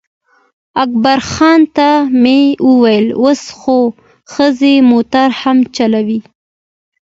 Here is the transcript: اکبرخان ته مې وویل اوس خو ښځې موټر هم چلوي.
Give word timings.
اکبرخان 0.83 1.59
ته 1.75 1.89
مې 2.21 2.39
وویل 2.67 3.07
اوس 3.21 3.41
خو 3.57 3.77
ښځې 4.33 4.73
موټر 4.91 5.27
هم 5.41 5.57
چلوي. 5.75 6.19